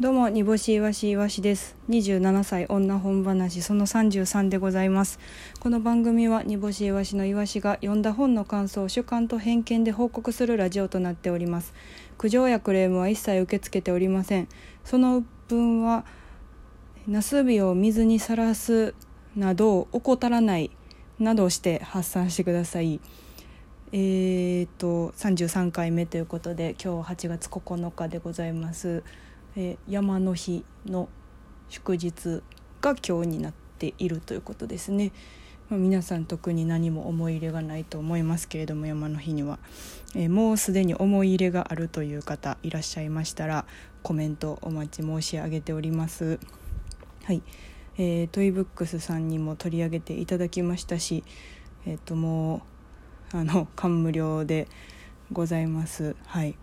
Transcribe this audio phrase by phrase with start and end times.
[0.00, 1.74] どうも煮干しいわしいわしです。
[1.88, 5.18] 27歳女本話その33でございます。
[5.58, 11.74] この番組は煮干しいわしのいわしが読んだ本の感想を主観と偏見で報告するラジオとなっております。
[12.16, 14.46] 苦情やクレームは一切受け付けておりません。
[14.84, 16.04] その分は
[17.08, 18.94] ナスビを水にさらす
[19.34, 20.70] など怠らない
[21.18, 23.00] などして発散してください。
[23.90, 29.02] えーと33回目ということで今日8月9日でございます。
[29.60, 31.08] えー、山の日の
[31.68, 32.42] 祝日
[32.80, 35.10] が今日になっているということですね。
[35.68, 39.58] まあ、皆さん特に何も思い入れがないと思いますけれども山の日には、
[40.14, 43.66] えー、もうすでに思い入れがあるという方いらっしゃいましたら
[44.04, 46.38] コメントお待ち申し上げております。
[47.24, 47.42] はい、
[47.98, 51.24] えー、トイブックスさんにも取り上げていただきましたし、
[51.84, 52.62] えっ、ー、とも
[53.34, 54.68] うあの感無量で
[55.32, 56.14] ございます。
[56.26, 56.56] はい、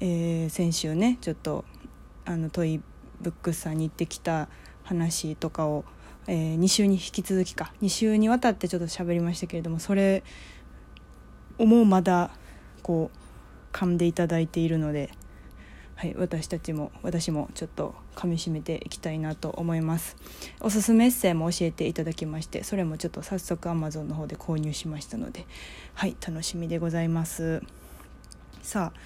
[0.00, 1.64] えー、先週ねちょっと
[2.24, 2.80] あのトイ
[3.20, 4.48] ブックスさんに行ってきた
[4.82, 5.84] 話とかを、
[6.26, 7.72] えー、2週に引き続きか。
[7.82, 10.22] 2週にわたってちょっと喋りましたけれどもそれ
[11.58, 12.30] をもうまだ
[12.82, 15.10] こう噛んでいただいているので、
[15.96, 20.16] はい、私たちも私もちょっと噛みしめていきたいなと思います。
[20.60, 25.46] おすすめエッセイも教えていただきましてそれもちょっと早速 Amazon の方で購入しましたので
[25.94, 27.62] はい楽しみでございます。
[28.62, 29.00] さあ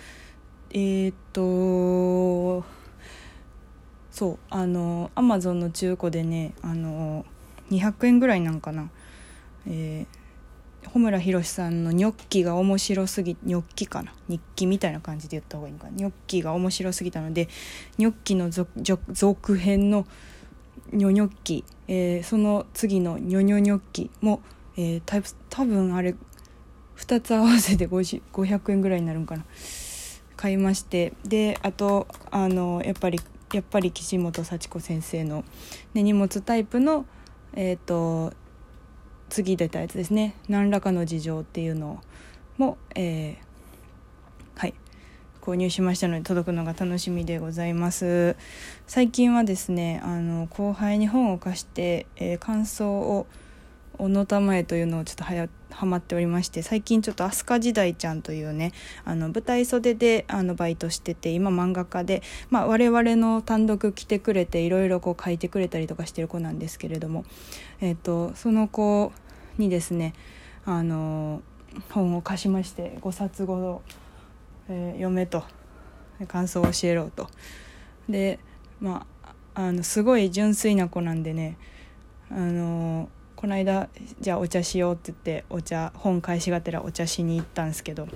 [0.71, 2.78] えー、っと
[4.19, 7.25] そうあのアマゾンの中古でねあの
[7.71, 8.91] 200円ぐらいなんかな、
[9.65, 14.13] えー、穂村弘さんの「ニョッキが面白すぎニョッキかな。
[14.29, 15.93] 日記みたいな感じで言った方がいいのかな。
[15.93, 17.49] ニョッキが面白すぎたので
[17.97, 20.05] ニョッキの続編の
[20.93, 24.43] ニョニョッキ、えー、その次のニョニョニョッキも、
[24.77, 26.17] えー、た多分あれ
[26.97, 29.45] 2つ合わせて500円ぐらいになるんかな。
[30.35, 31.13] 買いまして。
[31.25, 33.21] であとあのやっぱり
[33.53, 35.45] やっぱり岸本幸子先生の、
[35.95, 37.07] ね、荷物タイプの、
[37.55, 38.33] えーと、
[39.31, 40.35] 次出たやつですね。
[40.49, 42.03] 何らかの事情っていうの
[42.57, 44.75] も、えー、はい
[45.41, 48.37] 購入しましたので届くのが楽しみでございます。
[48.87, 53.27] 最近はですねあの後輩に本を貸して、えー、感想を
[53.99, 58.73] 小野玉江というのをちょっとはやハマっておりまして最近ちょっと飛鳥時代ちゃんというね
[59.05, 67.25] あの舞台袖であのバイトしてて今漫画家で、まあ、我々の単独来てくれていろいろこう書いてくれたりとかしてる子なんですけれども、
[67.81, 69.13] えーと、その子
[69.59, 70.15] にですね
[70.65, 71.43] あの
[71.91, 73.83] 本を貸しまして5冊ほど、
[74.69, 75.45] えー、読めと
[76.27, 77.29] 感想を教えろと。
[78.09, 78.39] で
[78.81, 81.57] まああのすごい純粋な子なんでね
[82.31, 83.09] あの
[83.39, 83.89] この間
[84.19, 88.09] じゃあお茶しようって言ってお茶本返しがてらお茶しに行ったんですけど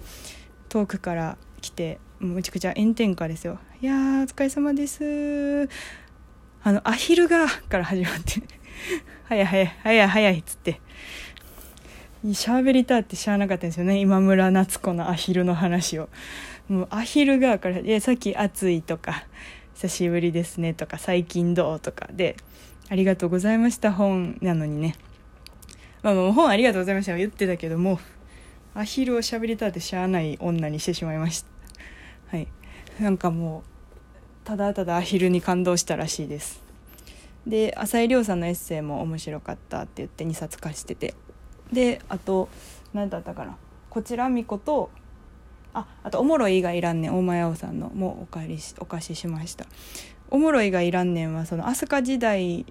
[0.68, 5.68] 遠くから来てむちゃくちゃ炎天下ですよ「いやーお疲れ様です」
[6.64, 8.42] あのアヒルがから始まって
[9.26, 10.80] 「早い早い早い早い」っつって。
[12.24, 16.08] 喋りたって知らなかったんですよね今村夏子のアヒルの話を。
[16.68, 19.24] もうアヒルがから「いさっき暑い」とか
[19.74, 22.36] 「久しぶりですね」とか「最近どう?」とかで
[22.90, 24.96] 「ありがとうございました本」なのにね。
[26.02, 27.16] まあ、もう本ありがとうございました。
[27.16, 28.00] 言ってたけども
[28.74, 31.48] アヒルを喋りたってしゃあない女にしてしまいました。
[32.36, 32.48] はい。
[33.00, 36.62] なんかもうただただアヒルに感動したらしいです。
[37.46, 41.14] で浅井亮さんのエッセイも面白かったって言って2冊貸してて。
[41.72, 42.48] であと
[42.92, 43.56] 何だったかな。
[43.88, 44.90] こちらみこと
[45.74, 49.66] ああと「おもろいがいらんねん」大前青さんのもお借りしお貸ししました
[50.30, 52.66] 「おもろいがいらんねん」はその飛鳥時代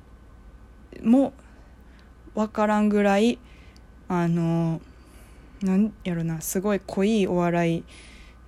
[1.04, 1.34] も
[2.36, 3.40] 分からんぐらい
[4.08, 4.82] あの
[5.62, 7.84] なんやろなすごい濃いお笑い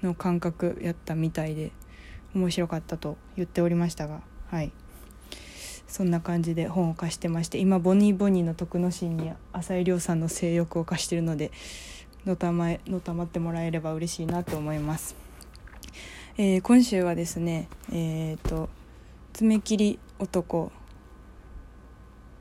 [0.01, 1.71] の感覚やったみたいで
[2.33, 4.71] 面白かったと言っておりましたがはい。
[5.93, 11.51] そんな感じで本を貸してまして今ボニーボニーの徳之進に浅井亮さんの性欲を貸してるので
[12.25, 15.15] のたまのたまってもらえれば嬉しいなと思います、
[16.35, 18.69] えー、今週はですねえっ、ー、と
[19.33, 20.71] 爪切り男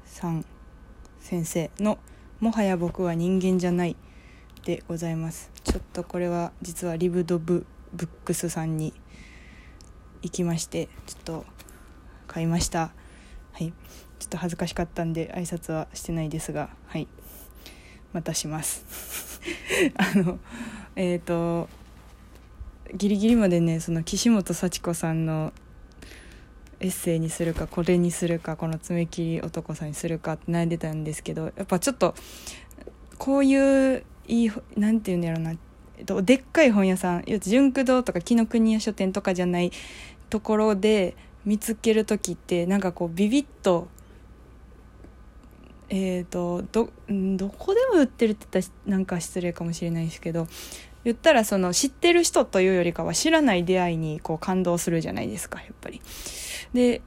[0.07, 0.47] さん
[1.23, 1.99] 先生の
[2.41, 3.95] 「もはや僕は人間じゃない」
[4.67, 5.51] でございます。
[5.63, 8.93] ちょっとこれは実はリブドブブックスさんに
[10.23, 11.47] 行きましてちょっと
[12.27, 12.93] 買いました。
[13.53, 13.73] はい。
[14.19, 17.07] ちょっと恥ずかしかったんで挨拶はしてないですがはい。
[18.13, 19.41] またします。
[19.97, 20.41] あの
[20.97, 21.69] えっ、ー、と
[22.95, 25.53] ギリギリまでねその岸本幸子さんの
[26.83, 32.15] エッセイにするかこれにするかこの爪切り男さんにするかって悩んでたんですけどやっぱちょっと
[33.19, 35.55] こういういいなんていうんだろうな、
[36.23, 39.71] でっかい本屋さん純駆堂とか紀ノ国屋書店とかじゃない
[40.29, 43.89] ところで見つける時ってなんかこうビビッと
[45.95, 46.89] えーと、ど
[47.37, 50.49] どこでも売ってるって言ったらなんか失礼かもしれないですけど
[51.05, 56.01] 言ったらその知ってる人というよりかは知らない出会いにこう感動するじゃないですかやっぱり。
[56.73, 57.03] で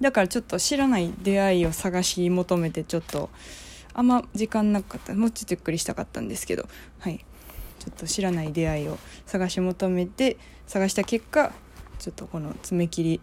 [0.00, 3.30] だからちょっと知らない出会いを探し求めてちょっと
[3.94, 5.14] あんま時間なかった。
[5.14, 6.68] もうちょっとゆっくりしたかったんですけど。
[6.98, 7.24] はい。
[7.78, 10.36] ちょっと知らない出会いを探し求めて
[10.68, 11.52] 探した結果
[11.98, 13.20] ちょっとこの爪切り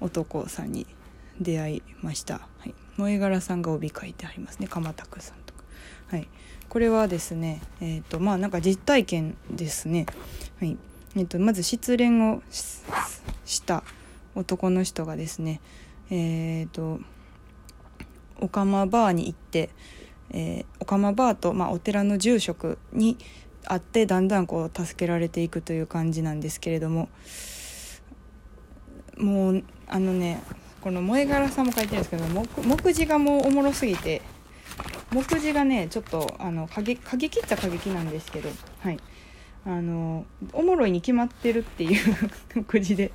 [0.00, 0.86] 男さんに
[1.40, 2.34] 出会いました。
[2.58, 2.74] はい。
[2.96, 4.68] 萌柄さんが帯書いてありますね。
[4.68, 5.64] 鎌田区さんとか。
[6.08, 6.28] はい。
[6.68, 10.06] これはですねえっ、ー、とまあなんか実体験ですね。
[10.58, 10.76] はい。
[11.16, 13.82] えーと、まず失恋をした
[14.34, 15.60] 男の人がですね
[16.10, 17.00] えっ、ー、と
[18.40, 19.70] オカマバーに行って、
[20.30, 23.16] えー、オカマバーと、まあ、お寺の住職に
[23.64, 27.08] 会ってだんだんこう助けられていくという感じなんですけれども
[29.16, 30.42] もうあのね
[30.82, 34.20] この萌柄さんも書いてるんですけど目次がもうおもろすぎて
[35.12, 38.50] 目次がねちょっとあの過激過激っちゃ過激なんですけど
[38.80, 38.98] はい。
[39.68, 42.16] あのおもろいに決まってるっていう
[42.54, 43.10] 目次で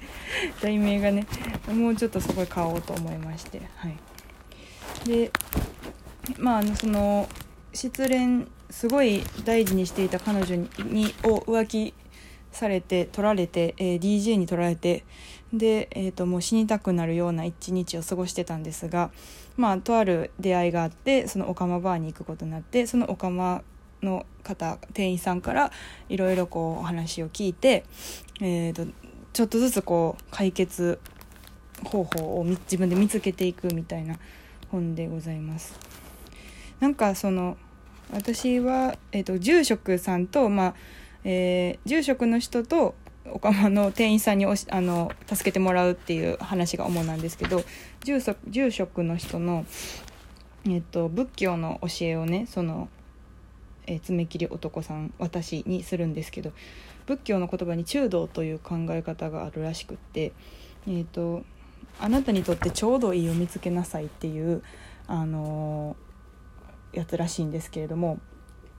[0.62, 1.26] 題名がね
[1.74, 3.98] もうちょっとそこで買おうと思いましてはい。
[5.06, 5.32] で
[6.38, 7.30] まああのその
[7.74, 11.94] 失恋すごい大事にしていた彼女にを浮気
[12.52, 15.04] されて取られて、えー、DJ に取られて
[15.54, 19.12] で、えーと、もう死にたくなるような一日を過ごしてたんですが、
[19.58, 23.64] まあ、とある出会いがあってそのオカマバーに行くことになってそのオカマ
[24.02, 25.72] の方店員さんから
[26.10, 27.86] いろいろこうお話を聞いて、
[28.42, 28.86] えーと、
[29.34, 31.00] ちょっとずつこう解決
[31.84, 34.18] 方法を自分で見つけていくみたいな
[34.70, 35.78] 本でございます。
[36.80, 37.58] なんかその
[38.14, 40.76] 私は、えーと住職さんと、まあ
[41.24, 42.96] えー、住職の人と
[43.26, 47.64] おかまの店員さんにおしあの助けてもらうっていう話が主なんですけど
[48.04, 49.66] 住職住職の人の、
[50.66, 52.90] えっと、仏教の教えをねその、
[53.86, 56.52] えー、爪切り男さん私にするんですけど
[57.06, 60.34] 仏教の言葉に中道という考え方があるらしくって、
[60.88, 61.44] えっと、
[62.00, 64.64] あなたにとってちょうどいいを見つけなさいっていう、
[65.08, 68.20] あのー、やつらしいんですけれども。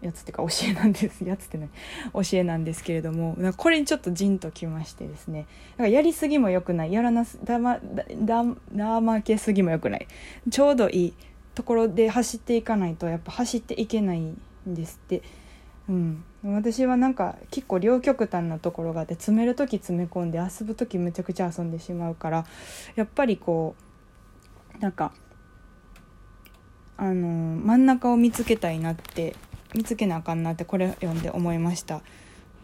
[0.03, 1.23] やつってか教えなんです。
[1.25, 1.71] やつってね
[2.13, 5.47] 教えなんですけれどもこれにちょっとじんときましてですね。
[5.79, 6.93] なんかやりすぎもよくない。
[6.93, 8.05] やらなすだまだ
[8.75, 10.07] だまけすぎもよくない。
[10.51, 11.15] ちょうどいい
[11.55, 15.23] ところで走っていかないとやっぱ走っていけないんですって。
[15.89, 22.47] うん、私はなんか結構両極端なところがあって詰める時詰め込んで遊ぶ時むちゃくちゃ遊んでしまうから
[22.95, 23.75] やっぱりこ
[24.77, 25.13] うなんか
[26.97, 27.29] あの
[27.61, 29.35] 真ん中を見つけたいなって
[29.75, 32.01] 見つけなあかんなってこれ読んで思いました。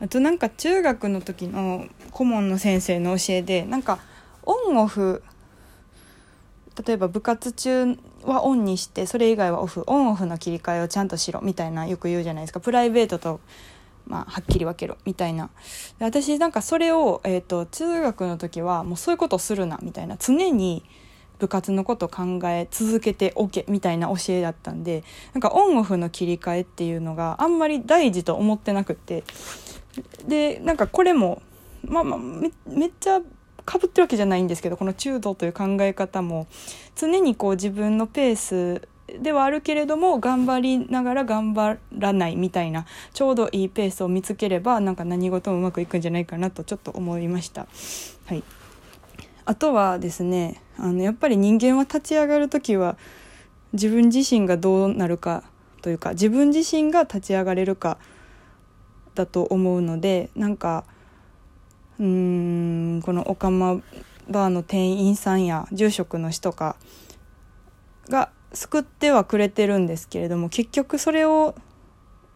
[0.00, 3.98] あとなんか中学の時の顧問の先生の教えでなんか
[4.44, 5.22] オンオフ
[6.86, 12.60] 例えば部活中はオンにしてそれ以外はオフオンオフの切り替えをちゃんとしろみたいなよく言うじゃないですか。
[12.60, 13.40] プライベートと、
[14.06, 15.50] まあ、はっきり分けろみたいな。
[15.98, 20.16] 私なんかそれを、えーと中学の時はもうそういうことをするなみたいな。
[20.16, 20.84] 常に
[21.38, 25.04] 部活のこと考え続けておけみたいな教えだったんで
[25.34, 29.24] なんかオンオフの切り替えっていうのがあんまり大事と思ってなくて
[30.26, 31.42] でなんかこれも
[31.86, 33.20] まあまあめめっちゃ
[33.64, 36.46] かぶってるわけじゃないんですけどこの中道という考え方も
[36.96, 38.88] 常にこう自分のペース
[39.20, 47.66] ではあるけれども頑張りながら頑張らないみたいなちょうどいいペースを見つければなんか何事もうまくいくんじゃないかなとちょっと思いました。
[48.26, 48.42] はい
[49.48, 52.98] あとはですねあのやっぱり人間は立ち上がる時は
[53.72, 55.42] 自分自身がどうなるか
[55.80, 57.96] というか自分自身が立ち上がれるか
[59.14, 60.84] だと思うのでなんか
[61.98, 62.04] うー
[62.98, 63.80] んこのオカマ
[64.28, 66.76] バーの店員さんや住職の人か
[68.10, 71.54] が救ってはくれてるんですけれども結局それを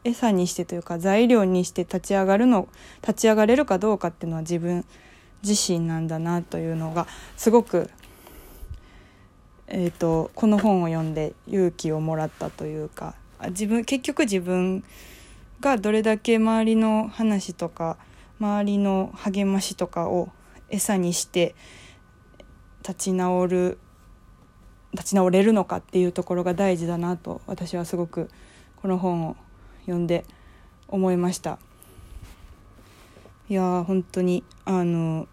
[0.05, 2.69] 餌にしてというか材料にして立ち上がるの
[3.03, 4.87] 立ち上がれるかどうかっていうのは自分
[5.43, 7.07] 自身なんだなというのが
[7.37, 7.91] すごく、
[9.67, 13.15] えーと、この本を読んで勇気をもらったというか
[13.49, 14.85] 自分結局自分
[15.61, 17.97] がどれだけ周りの話とか
[18.41, 20.31] 周りの励ましとかを
[20.69, 21.55] 餌にして
[22.83, 23.79] 立ち直る
[24.93, 28.29] 立ち直れるのかっていうところが大事だなと私はすごく
[28.77, 29.37] この本を
[29.83, 30.25] 読んで
[30.89, 31.59] 思いました。
[33.49, 35.29] いや本当にあの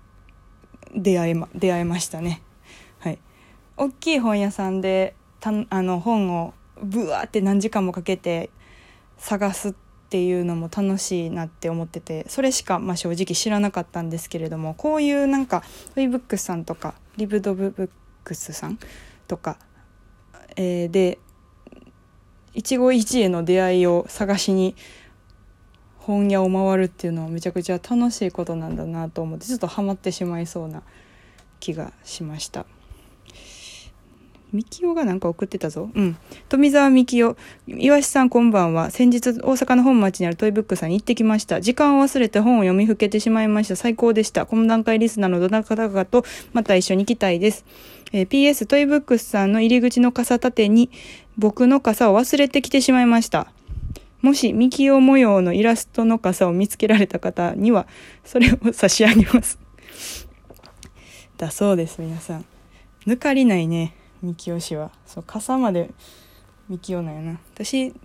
[0.96, 2.42] 出会えま出会えましたね。
[3.00, 3.20] はい。
[3.78, 8.50] 大きい本屋さんでたあの本をブワーって何時間もかけて
[9.18, 9.74] 探すっ
[10.10, 15.60] ていうのも楽しいなって思っててそれしか、まあ、正直知らなかったんですけれどもこういうなんか
[15.94, 17.90] フェイブックスさんとかリブドブブッ
[18.24, 18.80] クスさん
[19.28, 19.58] とか、
[20.56, 21.20] えー、で
[22.54, 24.76] 一期一会の出会いを探しに
[26.10, 30.82] 本屋を回るっていうのはめちゃくちゃ楽しいことなんだなと思ってちょっとハマってしまいそうな
[31.60, 32.66] 気がしました。
[34.52, 35.92] みきおがなんか送ってたぞ。
[35.94, 36.18] うん。
[36.48, 37.38] 富澤みきお。
[37.68, 38.90] 岩しさんこんばんは。
[38.90, 41.62] 先日大阪の本町にあるトイブックさんに行ってきました。
[41.62, 43.76] 時間を忘れて本を読みふけてしまいました。
[43.76, 44.48] 最高でした。
[44.48, 47.66] この段階リスナーのどなたかとまた一緒に行きたいです。
[48.14, 50.90] えー、PS トイブックスさんの入り口の傘立てに
[51.38, 53.54] 僕の傘を忘れてきてしまいました。
[54.22, 57.88] もし、ミキオ模様のイラストの傘を見つけられた方には、
[58.26, 59.60] それを差し上げます。
[61.38, 62.46] だそうです、皆さん。
[63.08, 64.92] 抜かりないね、ミキオ氏は。
[65.06, 65.92] そう、傘まで
[66.68, 67.40] ミキオなんやな。
[67.56, 67.96] 私、知っ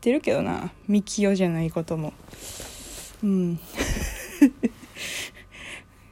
[0.00, 2.12] てるけどな、ミキオじゃないことも。
[3.22, 3.60] うん。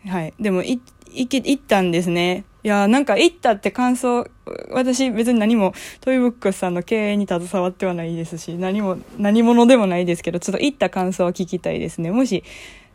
[0.07, 0.35] はい。
[0.41, 0.81] でも、い、
[1.14, 2.45] いけ、行ったんですね。
[2.62, 4.29] いやなんか行ったって感想、
[4.71, 12.11] 私別に何もトイブックスさんの経営に携わってはないですし、何も、何者でもないですけど、ちょっと行った感想を聞きたいですね。
[12.11, 12.45] もし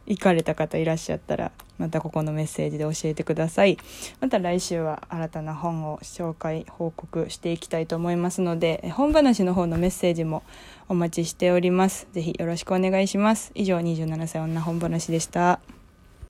[0.06, 3.78] 行かれた方いらっしゃったら、またここのメッセージで教えてください。
[4.22, 10.44] また来週は新たな本を紹介、報告していきたいと思いますので、本話の方のメッセージも
[10.88, 12.08] お待ちしております。
[12.14, 13.52] ぜひよろしくお願いします。
[13.56, 15.60] 以上、27歳女本話でした。